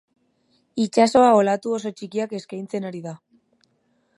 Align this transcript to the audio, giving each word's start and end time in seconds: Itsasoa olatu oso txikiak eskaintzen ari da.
Itsasoa 0.85 1.27
olatu 1.41 1.75
oso 1.79 1.91
txikiak 1.99 2.33
eskaintzen 2.39 2.89
ari 2.91 3.03
da. 3.05 3.15